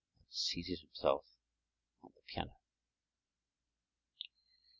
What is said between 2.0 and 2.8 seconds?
at the piano.